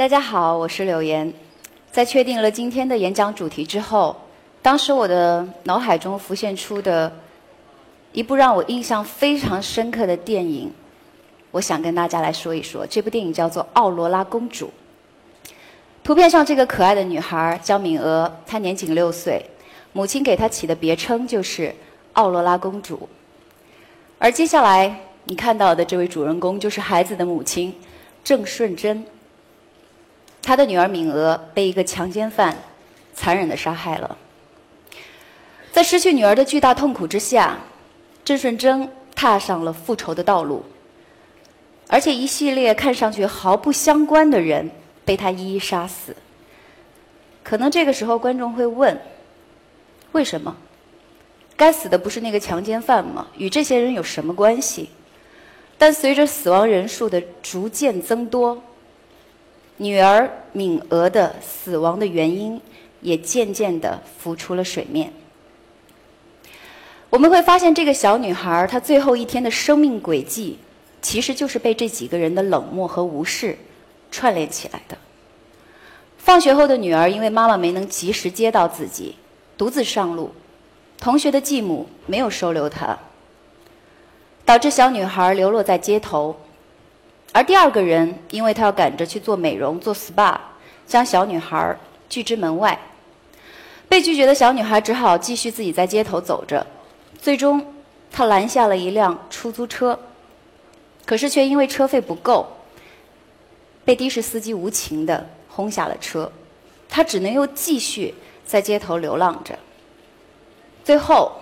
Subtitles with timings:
[0.00, 1.30] 大家好，我是柳岩。
[1.92, 4.16] 在确定了今天的演讲主题之后，
[4.62, 7.12] 当时我的脑海中浮现出的
[8.12, 10.72] 一部让我印象非常深刻的电影，
[11.50, 12.86] 我想跟大家来说一说。
[12.86, 14.72] 这部电影叫做《奥罗拉公主》。
[16.02, 19.44] 图片上这个可爱的女孩叫敏娥，她年仅六岁，
[19.92, 21.74] 母亲给她起的别称就是
[22.14, 23.06] 奥罗拉公主。
[24.18, 27.74] 而接下来你看到的这位主人公就是孩子的母亲
[28.24, 29.04] 郑顺贞。
[30.42, 32.56] 他的女儿敏娥被一个强奸犯
[33.14, 34.16] 残忍的杀害了。
[35.72, 37.58] 在失去女儿的巨大痛苦之下，
[38.24, 40.64] 郑顺贞踏上了复仇的道路，
[41.88, 44.70] 而且一系列看上去毫不相关的人
[45.04, 46.16] 被他一一杀死。
[47.42, 49.00] 可能这个时候观众会问：
[50.12, 50.56] 为什么？
[51.56, 53.26] 该死的不是那个强奸犯吗？
[53.36, 54.88] 与这些人有什么关系？
[55.78, 58.62] 但随着死亡人数的逐渐增多。
[59.82, 62.60] 女儿敏娥的死亡的原因
[63.00, 65.10] 也渐渐地浮出了水面。
[67.08, 70.58] 我们会发现，这个小女孩她最后一天的生命轨迹，
[71.00, 73.56] 其实就是被这几个人的冷漠和无视
[74.10, 74.98] 串联起来的。
[76.18, 79.16] 放学后的女儿因为妈妈没能及时接到自己，
[79.56, 80.30] 独自上路，
[80.98, 82.98] 同学的继母没有收留她，
[84.44, 86.36] 导致小女孩流落在街头。
[87.32, 90.36] 而第二个人，因为他要赶着去做美容、做 SPA，
[90.86, 91.76] 将小女孩
[92.08, 92.78] 拒之门外。
[93.88, 96.66] 被拒绝的小女孩只好继续自己在街头走着。
[97.20, 97.74] 最终，
[98.10, 99.98] 她拦下了一辆出租车，
[101.04, 102.46] 可是却因为车费不够，
[103.84, 106.30] 被的士司机无情地轰下了车。
[106.88, 108.14] 她只能又继续
[108.44, 109.56] 在街头流浪着。
[110.84, 111.32] 最后，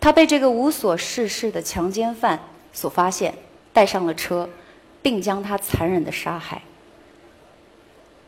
[0.00, 2.38] 她被这个无所事事的强奸犯
[2.72, 3.34] 所发现，
[3.72, 4.48] 带上了车。
[5.02, 6.62] 并将他残忍的杀害，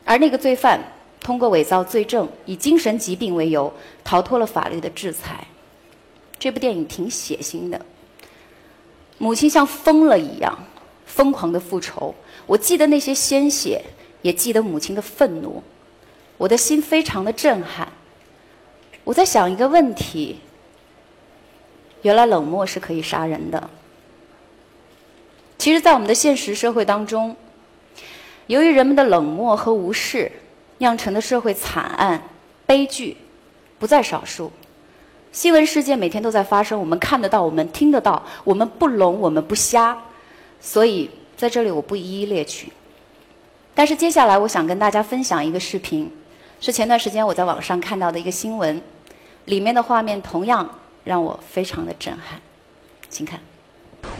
[0.03, 0.79] 而那个罪犯
[1.21, 3.73] 通过伪造罪证，以精神疾病为由
[4.03, 5.47] 逃脱了法律的制裁。
[6.37, 7.85] 这部电影挺血腥的，
[9.17, 10.65] 母亲像疯了一样
[11.05, 12.13] 疯狂的复仇。
[12.45, 13.81] 我记得那些鲜血，
[14.21, 15.63] 也记得母亲的愤怒，
[16.37, 17.87] 我的心非常的震撼。
[19.05, 20.39] 我在想一个问题：
[22.01, 23.69] 原来冷漠是可以杀人的。
[25.65, 27.35] 其实，在我们的现实社会当中，
[28.45, 30.31] 由于人们的冷漠和无视，
[30.77, 32.21] 酿成的社会惨案、
[32.67, 33.17] 悲剧
[33.79, 34.51] 不在少数。
[35.31, 39.97] 新闻事件每天都在发生，我们看得到，我们听得到，我们不聋，我们不瞎。
[40.61, 42.71] 所以，在这里我不一一列举。
[43.73, 46.11] 但是，接下来我想跟大家分享一个视频，
[46.61, 48.79] 是前段时间我在网上看到的一个新闻，
[49.45, 52.39] 里面的画面同样让我非常的震撼，
[53.09, 53.39] 请看。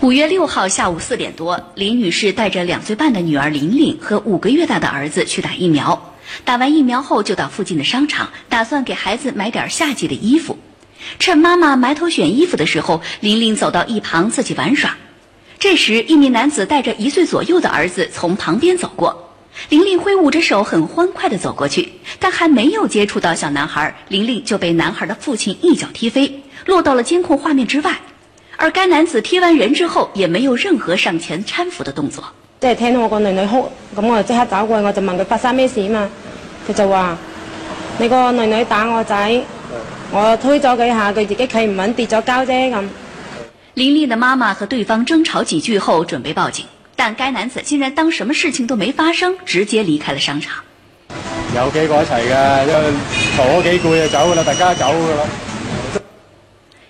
[0.02, 6.14] 五月六号下午四点多，林女士带着两岁半的女儿玲玲和五个月大的儿子去打疫苗。
[6.44, 10.58] 打完疫苗后，就到附近的商场，打算给孩子买点夏季的衣服。
[11.18, 14.96] 趁妈妈埋头选衣服的时候，玲玲走到一旁自己玩耍。
[15.58, 19.34] 这时，一名男子带着一岁左右的儿子从旁边走过，
[19.70, 28.00] 玲玲挥舞着手，很欢快地走过去，但还没有接触到小男孩，玲玲就被男孩的父亲一脚踢飞，落到了监控画面之外。
[28.58, 32.24] 而该男子踢完人之后，也没有任何上前搀扶的动作。
[32.60, 36.10] 即系听到我个女女哭，咁我就即刻走过去，我就问佢发生咩事嘛。
[36.68, 37.18] 佢就话：
[37.98, 39.42] 你个女女打我仔，
[40.10, 42.84] 我推咗佢下，佢自己企唔稳，跌咗跤啫咁。
[43.74, 46.66] 林丽的妈妈和对方争吵几句后，准备报警，
[46.96, 50.64] 但该男子竟然当什么事情都没发生，直接离开了商场。
[51.56, 52.94] 有几个一齐嘅，因为
[53.38, 55.28] 嘈咗几句就走噶啦，大家走噶啦。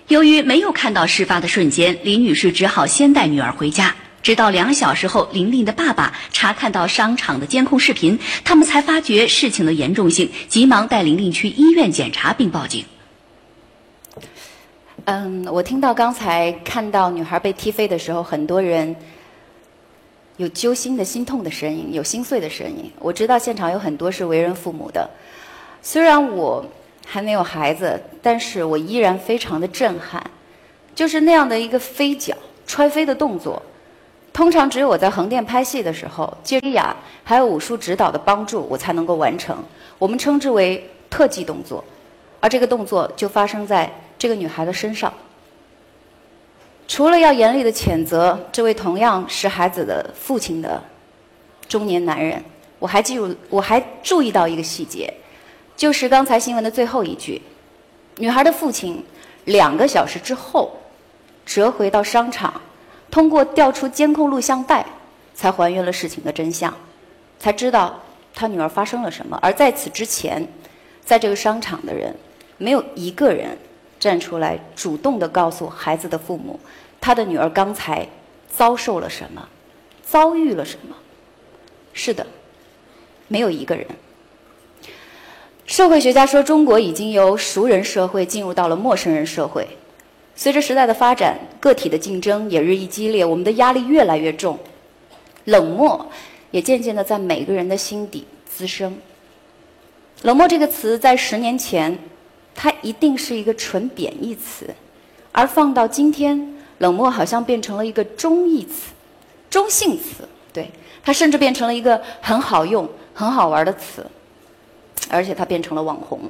[0.08, 3.96] 由于没有看到事发的瞬间，李女士只好先带女儿回家。
[4.22, 12.84] 直到两小时后，玲玲的爸爸查看到商场的监控视频，他们才发觉事情的严重性，急忙带玲玲去医院检查并报警。
[15.06, 18.94] 嗯，我听到刚才看到女孩被踢飞的时候，很多人
[20.36, 22.92] 有揪心的心痛的声音，有心碎的声音。
[23.00, 25.10] 我知道现场有很多是为人父母的，
[25.82, 26.64] 虽然我。
[27.08, 30.20] 还没有孩子，但是我依然非常的震撼，
[30.92, 32.36] 就是那样的一个飞脚、
[32.66, 33.62] 踹飞的动作，
[34.32, 39.56] 通常只有我在横店拍戏的时候，借利亚还有武术指导的帮助，我才能够完成。
[39.98, 41.82] 我们称之为特技动作，
[42.40, 45.12] 而这个动作就发生在这个女孩的身上。
[46.88, 50.82] 除了要严厉的谴责这位同样是孩子的父亲的
[51.68, 52.42] 中年男人，
[52.78, 55.12] 我还记住，我还注意到一个细节。
[55.76, 57.42] 就是刚才新闻的最后一句，
[58.16, 59.04] 女孩的父亲
[59.44, 60.74] 两个小时之后
[61.44, 62.60] 折回到商场，
[63.10, 64.86] 通过调出监控录像带，
[65.34, 66.74] 才还原了事情的真相，
[67.38, 68.00] 才知道
[68.34, 69.38] 他女儿发生了什么。
[69.42, 70.48] 而在此之前，
[71.04, 72.14] 在这个商场的人，
[72.56, 73.58] 没有一个人
[74.00, 76.58] 站出来主动的告诉孩子的父母，
[77.00, 78.08] 他的女儿刚才
[78.48, 79.46] 遭受了什么，
[80.02, 80.96] 遭遇了什么。
[81.92, 82.26] 是的，
[83.28, 83.86] 没有一个人。
[85.66, 89.66] 社会学家说，中国已经由熟人社会进入到了陌生人社会。
[90.36, 94.56] 随着时代的发展，个体的竞争也日益激烈，我们的压力越来越重，
[95.44, 96.06] 冷漠
[96.52, 98.96] 也渐渐的在每个人的心底滋生。
[100.22, 101.98] 冷漠这个词在十年前，
[102.54, 104.72] 它一定是一个纯贬义词，
[105.32, 108.92] 而放到今天，冷漠好像变成了一个中义词、
[109.50, 110.28] 中性词。
[110.52, 110.70] 对，
[111.02, 114.06] 它甚至变成了一个很好用、很好玩的词，
[115.08, 116.20] 而且它变成了网红，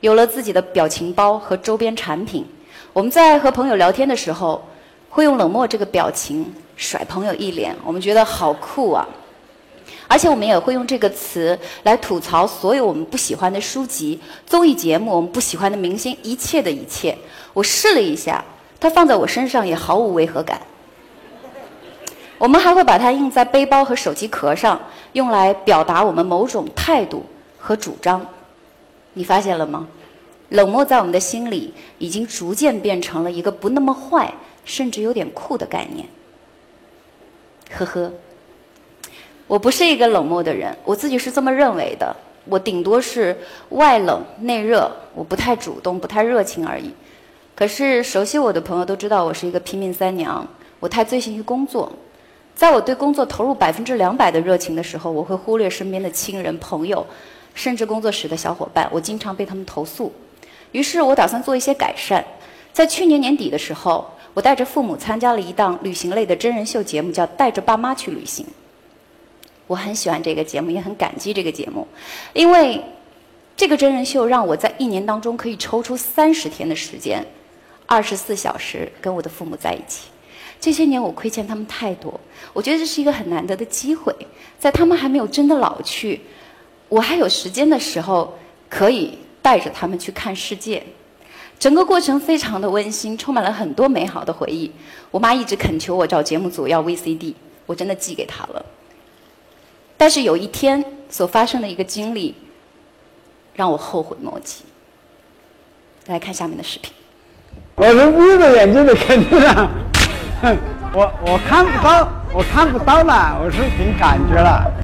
[0.00, 2.44] 有了自己的表情包和周边产品。
[2.92, 4.62] 我们在和朋友聊天的时候，
[5.10, 9.06] 会用冷漠这个表情甩朋友一脸，我们觉得好酷啊！
[10.06, 17.16] 而且我们也会用这个词来吐槽所有我们不喜欢的书籍、综艺节目、我们不喜欢的明星，一切的一切。
[17.52, 18.44] 我试了一下，
[18.78, 20.60] 它放在我身上也毫无违和感。
[22.36, 24.78] 我们还会把它印在背包和手机壳上，
[25.14, 27.24] 用来表达我们某种态度
[27.64, 28.26] 和主张。
[29.14, 29.88] 你发现了吗？
[30.50, 34.34] 冷漠在我们的心里已经逐渐变成了一个不那么坏，
[34.66, 36.06] 甚至有点酷的概念。
[37.70, 38.12] 呵呵，
[39.46, 42.14] 我不是一个冷漠的人，我自己是这么认为的。
[42.44, 43.34] 我顶多是
[43.70, 46.92] 外冷内热，我不太主动，不太热情而已。
[47.54, 50.46] 可是熟悉我的朋友都知道，我是一个拼命三娘，
[50.80, 51.90] 我太醉心于工作。
[52.54, 57.04] 在我对工作投入百分之两百的热情的时候，我会忽略身边的亲人、朋友，
[57.54, 58.88] 甚至工作室的小伙伴。
[58.92, 60.12] 我经常被他们投诉。
[60.72, 62.24] 于是我打算做一些改善，
[62.72, 68.44] 在去年年底的时候，我带着父母参加了一档旅行类的真人秀节目，叫《带着爸妈去旅行》。
[69.66, 71.86] 我很喜欢这个节目，也很感激这个节目，
[72.32, 72.82] 因为
[73.56, 77.24] 这个真人秀让我在一年当中可以抽出三十天的时间，
[77.86, 80.08] 二十四小时跟我的父母在一起。
[80.60, 82.18] 这些年我亏欠他们太多，
[82.52, 84.12] 我觉得这是一个很难得的机会，
[84.58, 86.20] 在他们还没有真的老去，
[86.88, 88.38] 我还有时间的时候，
[88.68, 89.18] 可以。
[89.44, 90.82] 带着他们去看世界，
[91.58, 94.72] 整个过程非常的温馨，充满了很多美好的回忆。
[95.10, 97.34] 我妈一直恳求我找节目组要 VCD，
[97.66, 98.64] 我真的寄给她了。
[99.98, 102.34] 但是有一天所发生的一个经历，
[103.54, 104.64] 让我后悔莫及。
[106.06, 106.90] 来看下面的视频。
[107.74, 109.70] 我是闭着眼睛的，肯定啊，
[110.94, 114.83] 我我看不到，我看不到了，我是凭感觉了。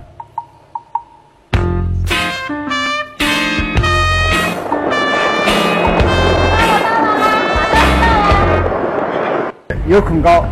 [9.91, 10.45] 有恐高，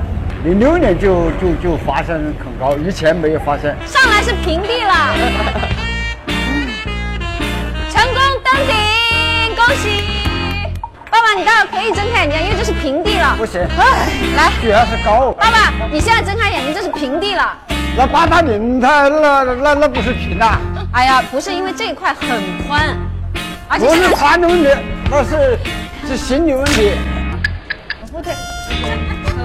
[0.43, 3.73] 零六年就就就发生恐高，以前没有发生。
[3.87, 5.15] 上来是平地了，
[7.89, 10.03] 成功登顶，恭喜！
[11.09, 13.37] 爸爸，你待会可以睁开眼睛，因为这是平地了。
[13.39, 13.61] 不行，
[14.37, 15.31] 来，主要是高。
[15.31, 17.57] 爸爸，你现在睁开眼睛，这是平地了。
[17.97, 20.45] 那八达岭它那那那不是平的。
[20.91, 22.29] 哎呀，不是，因为这一块很
[22.67, 22.83] 宽，
[23.69, 24.69] 而且不是宽的问题，
[25.09, 25.57] 那是
[26.09, 26.95] 是心理问题。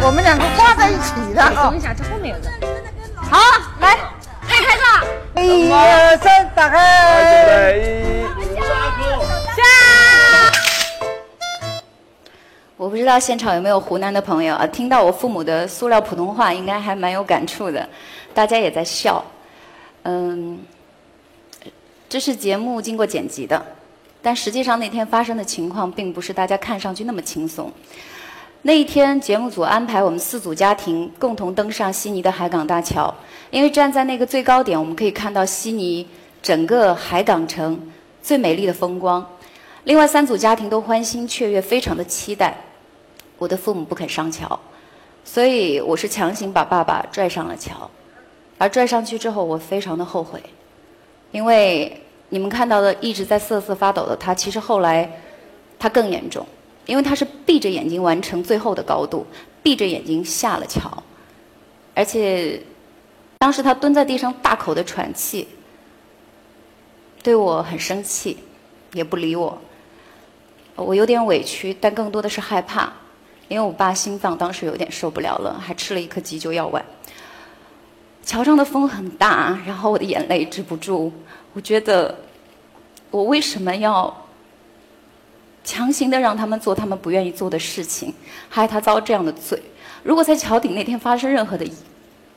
[0.01, 1.69] 我们两个挂在一起的啊！
[1.69, 2.51] 等一下，这后面有人。
[3.15, 3.39] 好，
[3.79, 3.97] 来，
[4.47, 5.41] 可以拍照。
[5.41, 7.81] 一二三，打开。
[9.55, 9.61] 下。
[12.75, 14.67] 我不知道现场有没有湖南的朋友啊？
[14.67, 17.87] 听到我父母的塑料普通话，应该还蛮有感触的。
[18.33, 19.23] 大家也在笑。
[20.03, 20.59] 嗯，
[22.09, 23.65] 这是节目经过剪辑的，
[24.21, 27.71] 但实际上那天发生的情况，并不是大家看上去那么轻松。
[28.65, 33.13] 那一天，节目组安排我们四组家庭共同登上悉尼的海港大桥，
[33.51, 36.07] 因为站在那个最高点，我们可以看到悉尼
[36.41, 37.77] 整个海港城
[38.21, 39.25] 最美丽的风光。
[39.83, 42.55] 另外三组家庭都欢欣雀跃，非常的期待。
[43.37, 44.57] 我的父母不肯上桥，
[45.25, 47.91] 所以我是强行把爸爸拽上了桥。
[48.57, 50.41] 而拽上去之后，我非常的后悔，
[51.33, 55.19] 因为你们看到的一直在瑟瑟发抖的他，其实后来
[55.77, 56.47] 他更严重。
[56.85, 59.25] 因为他是闭着眼睛完成最后的高度，
[59.61, 61.01] 闭着眼睛下了桥，
[61.93, 62.61] 而且
[63.39, 65.47] 当时他蹲在地上大口的喘气，
[67.21, 68.37] 对我很生气，
[68.93, 69.61] 也不理我。
[70.75, 72.91] 我有点委屈，但更多的是害怕，
[73.47, 76.83] 因为我爸心脏当时有点受不了了，还吃了一颗急救药丸。
[78.25, 81.13] 桥上的风很大，然后我的眼泪止不住。
[81.53, 82.17] 我觉得，
[83.11, 84.22] 我为什么要？
[85.63, 88.13] 强行的让他们做他们不愿意做的事情，
[88.49, 89.61] 害他遭这样的罪。
[90.03, 91.65] 如果在桥顶那天发生任何的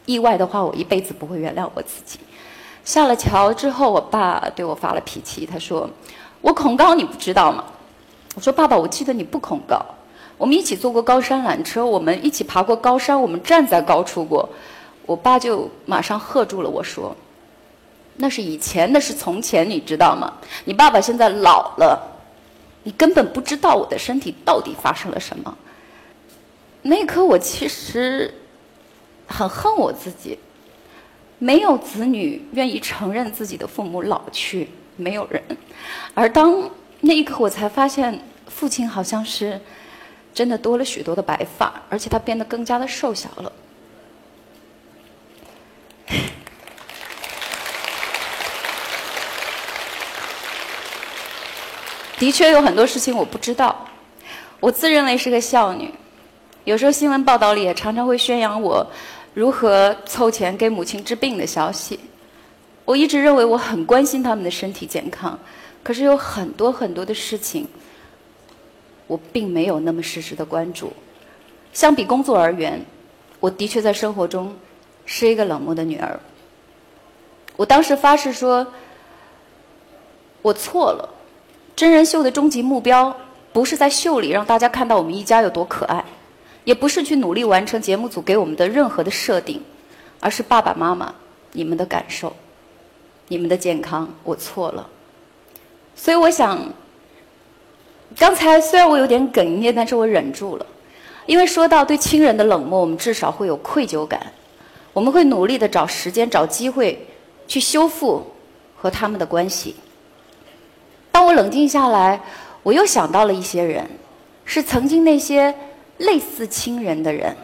[0.05, 2.19] 意外的话，我一辈子不会原谅我自己。
[2.85, 5.91] 下了桥之后，我爸对我发了脾气，他说
[6.41, 7.65] ：“我恐高，你不知道吗？”
[8.37, 9.85] 我说：“爸爸，我记得你不恐高，
[10.39, 14.49] 我们一起坐过高山缆车，我们一起爬过高山，我们站在高处过。”
[15.05, 17.17] 我爸就马上喝住了我说
[18.19, 20.33] ：“那是以前，那是从前，你知道吗？
[20.65, 22.16] 你爸爸现在老了，
[22.87, 25.59] 你根本不知道我的身体到底发生了什么。”
[26.83, 28.33] 那一刻，我其实
[29.27, 30.39] 很恨我自己。
[31.41, 35.43] 没有子女愿意承认自己的父母老去，没有人。
[36.15, 39.61] 而当那一刻，我才发现，父亲好像是
[40.33, 43.53] 真的多了许多的白发，而且他变得更加的瘦小了。
[52.19, 53.87] 的确有很多事情我不知道，
[54.61, 55.93] 我自认为是个孝女，
[56.65, 58.87] 有时候新闻报道里也常常会宣扬我。
[59.35, 62.01] 如何凑钱给母亲治病的消息？
[62.87, 65.39] 我一直认为我很关心他们的身体健康，
[65.83, 67.69] 可是有很多很多的事情，
[69.07, 70.91] 我并没有那么实时的关注。
[71.75, 72.83] 相比工作而言，
[73.41, 74.57] 我的确在生活中
[75.05, 76.19] 是一个冷漠的女儿。
[77.57, 78.67] 我当时发誓说，
[80.41, 81.11] 我错了。
[81.77, 83.15] 真人秀的终极目标
[83.53, 86.05] 不是在秀里让大家看到我们一家有多可爱。
[86.65, 89.63] 也不是去努力完成节目组给我们的任何的设定，
[90.19, 91.15] 而是爸爸妈妈
[91.53, 92.35] 你们的感受，
[93.29, 94.89] 你们的健康，我错了。
[95.95, 96.61] 所以我想，
[98.19, 100.67] 刚才虽然我有点哽咽，但是我忍住了，
[101.27, 104.33] 因为说到对亲人的冷漠，我们至少会有愧疚感，
[104.93, 107.07] 我们会努力的找时间、找机会
[107.47, 108.27] 去修复
[108.75, 109.77] 和他们的关系。
[111.17, 112.21] 当我冷静下来，
[112.63, 113.89] 我又想到了一些人，
[114.45, 115.55] 是曾经那些。
[115.97, 117.35] 类似亲人的人，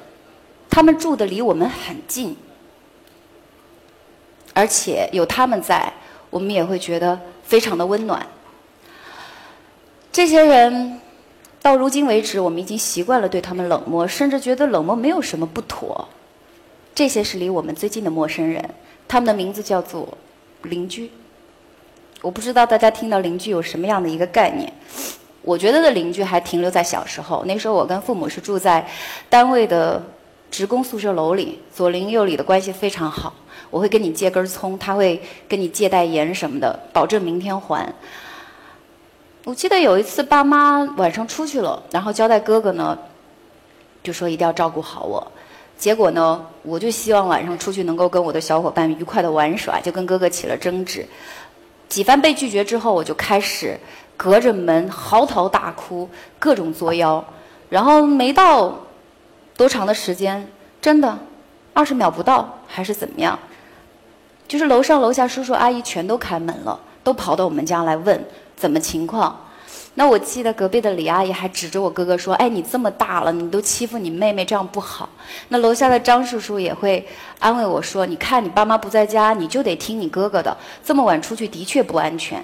[0.69, 2.37] 他们住的离我们很近，
[4.53, 5.91] 而且有他们在，
[6.29, 8.27] 我们也会觉得非常的温暖。
[10.13, 11.01] 这些人
[11.63, 16.07] 到如今为止，我们已经习惯了对他们冷漠，甚至觉得冷漠没有什么不妥。
[16.95, 18.63] 这些是离我们最近的陌生人，
[19.09, 20.19] 他们的名字叫做
[20.61, 21.11] 邻居。
[22.23, 24.73] 我不知道大家听到邻居有什么样的一个概念。
[25.43, 28.87] 我觉得的邻居还停留在小时候，那时候我跟父母是住在
[29.29, 30.01] 单位的
[30.53, 33.35] 职工宿舍楼里，左邻右里的关系非常好。
[33.69, 37.93] 我会跟你借根葱，他会跟你借袋盐什么的，保证明天还。
[39.45, 42.97] 我记得有一次爸妈晚上出去了，然后交代哥哥呢，
[44.05, 45.27] 就说一定要照顾好我。
[45.77, 51.05] 结果呢，我就希望晚上出去能够跟我的小伙伴愉快的玩耍，就跟哥哥起了争执。
[51.93, 53.79] 几番被拒绝之后，我就开始。
[54.17, 56.09] 隔着门嚎啕大哭，
[56.39, 57.23] 各种作妖，
[57.69, 58.73] 然后没到
[59.57, 60.47] 多长的时间，
[60.81, 61.19] 真的
[61.73, 63.37] 二十秒不到，还是怎么样？
[64.47, 69.37] 就是楼上楼下叔叔阿姨全都开门了，都跑到我们家来问怎么情况。
[69.95, 75.09] 那我记得隔壁的李阿姨还指着我哥哥说：“哎，你这么大了，你都欺负你妹妹，这样不好。”
[75.49, 77.07] 那楼下的张叔叔也会
[77.39, 82.43] 安慰我说：“你看你爸妈不在家，你就得听你哥哥的，这么晚出去的确不安全。”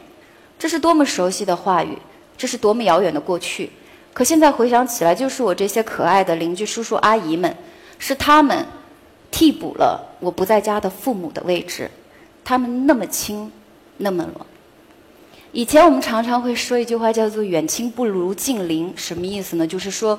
[0.59, 1.97] 这是多么熟悉的话语，
[2.37, 3.71] 这是多么遥远的过去。
[4.12, 7.57] 可现在回想起来，就是我这些可爱的邻居叔叔阿姨们，
[7.99, 8.67] 是他们
[9.31, 11.90] 替补了我不在家的父母的位置。
[12.45, 13.50] 他们那么亲，
[13.99, 14.35] 那么冷。
[15.59, 19.67] 以前我们常常会说一句话，叫做“远亲不如近邻”，什么意思呢？
[19.67, 20.17] 就是说。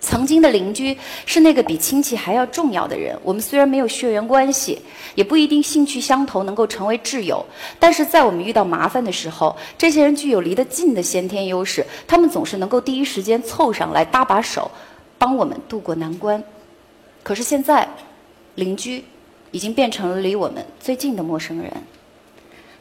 [0.00, 0.96] 曾经的邻居
[1.26, 3.18] 是那个比亲戚还要重要的人。
[3.22, 4.80] 我们虽然没有血缘关系，
[5.14, 7.44] 也不一定兴趣相投能够成为挚友，
[7.78, 14.70] 但是在我们遇到麻烦的时候，这些人具有离得近的先天优势，他们总是能够第一时间凑上来搭把手，
[15.18, 16.42] 帮我们渡过难关。
[17.22, 17.86] 可是现在，
[18.54, 19.04] 邻居
[19.50, 21.70] 已经变成了离我们最近的陌生人。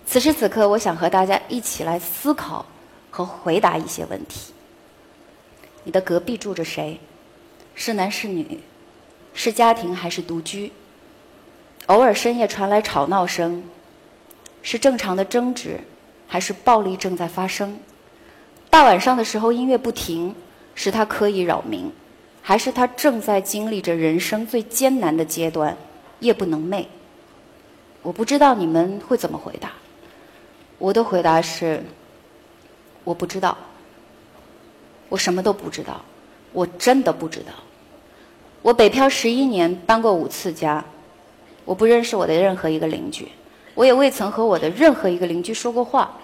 [0.05, 2.65] 此时此刻，我想和大家一起来思考
[3.09, 4.53] 和回答一些问题。
[5.83, 6.99] 你的隔壁住着谁？
[7.73, 8.59] 是男是女？
[9.33, 10.71] 是家庭还是独居？
[11.87, 13.63] 偶尔深夜传来吵闹声，
[14.61, 15.79] 是正常的争执，
[16.27, 17.77] 还是暴力正在发生？
[18.69, 20.33] 大晚上的时候音乐不停，
[20.73, 21.91] 是他刻意扰民，
[22.41, 25.75] 还是他正在经历着人生最艰难的阶段，
[26.19, 26.85] 夜不能寐？
[28.01, 29.71] 我不知道你们会怎么回答。
[30.85, 31.81] 我的回答是：
[33.03, 33.57] 我不知道。
[35.09, 35.99] 我什么都不知道，
[36.53, 37.51] 我真的不知道。
[38.61, 40.85] 我北漂十一年，搬过五次家，
[41.63, 43.27] 我不认识我的任何一个邻居，
[43.73, 46.19] 我也未曾和我的任何一个邻居说过话。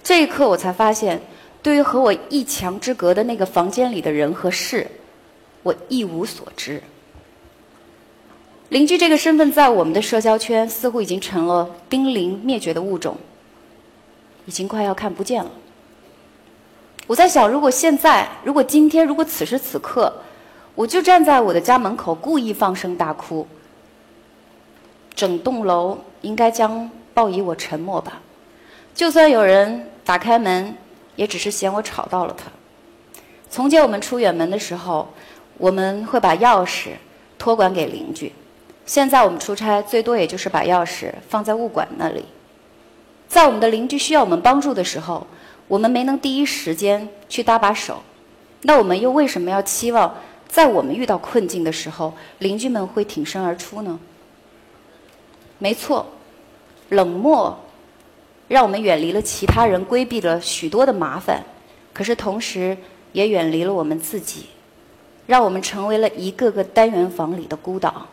[0.00, 1.20] 这一刻，我才发现，
[1.60, 4.86] 对于和我一墙之隔的那个房间里的人和事，
[5.64, 6.80] 我一无所知。
[8.68, 13.16] 邻居这个身份在我们的社交圈似乎已经成了濒临灭绝的物种，
[14.48, 15.50] 已经快要看不见了。
[17.06, 20.10] 我在想，如果现在，如果今天，如果此时此刻，
[20.74, 23.46] 我就站在我的家门口故意放声大哭，
[25.14, 28.22] 整栋楼应该将报以我沉默吧。
[28.94, 30.74] 就算有人打开门，
[31.14, 32.46] 也只是嫌我吵到了他。
[33.50, 35.08] 从前我们出远门的时候，
[35.58, 36.92] 我们会把钥匙
[37.36, 38.32] 托管给邻居。
[38.86, 42.24] 现在我们出差，最多也就是把钥匙放在物管那里。
[43.28, 45.26] 在我们的邻居需要我们帮助的时候，
[45.68, 48.02] 我们没能第一时间去搭把手，
[48.62, 50.16] 那我们又为什么要期望
[50.48, 54.00] 在我们遇到困境的时候，邻居们会挺身而出呢？
[55.58, 56.06] 没错，
[56.88, 57.58] 冷漠
[58.48, 61.44] 让我们远离了其他人，规避了许多的麻烦，
[61.92, 62.78] 可是同时
[63.12, 64.46] 也远离了我们自己，
[65.26, 68.06] 让我们成为了一个个单元房里的孤岛。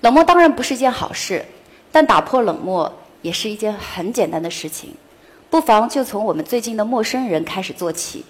[0.00, 1.44] 冷漠当然不是一件好事，
[1.92, 2.90] 但打破冷漠
[3.22, 4.94] 也是一件很简单的事情。
[5.48, 8.24] 不妨就从我们最近的陌生人开始做起。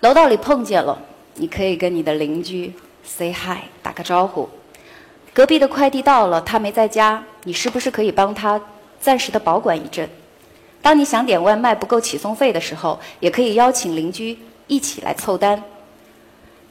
[0.00, 0.98] 楼道里碰见了，
[1.34, 2.72] 你可以跟你的邻居
[3.04, 4.48] say hi，打个招呼。
[5.32, 8.60] 隔壁的快递到了，他没在家，你是不是可以帮他
[9.00, 10.08] 暂时的保管一阵？
[10.82, 15.62] 当你想点外卖不够起送费的时候，也可以邀请邻居一起来凑单。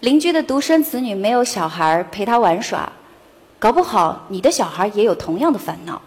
[0.02, 2.92] 邻居的独生子女没有小孩陪他玩耍。
[3.58, 6.02] 搞不好你的小孩也有同样的烦恼，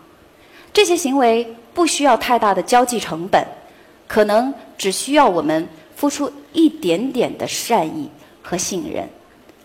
[0.75, 3.47] 这些行为不需要太大的交际成本，
[4.07, 5.67] 可能只需要我们
[5.97, 8.11] 付出一点点的善意
[8.43, 9.09] 和信任，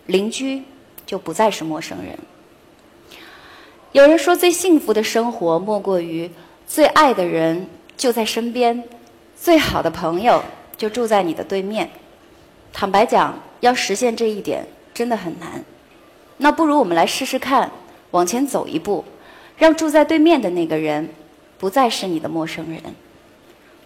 [0.06, 0.62] 邻居
[1.04, 2.16] 就不再是陌生人。
[3.92, 6.30] 有人说，最幸福的生活莫过于
[6.64, 8.84] 最爱的人就在身边，
[9.36, 10.40] 最好的朋友
[10.76, 11.90] 就住在你的对面。
[12.72, 14.64] 坦白讲，要实现这一点
[14.94, 15.64] 真的很难。
[16.36, 17.68] 那不如我们来试试看，
[18.12, 19.04] 往前走一步，
[19.60, 21.06] 让住在对面的那个人
[21.58, 22.80] 不再是你的陌生人。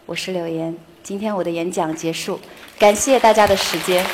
[0.07, 2.38] 我是柳岩，今天我的演讲结束，
[2.79, 4.07] 感谢大家的时间。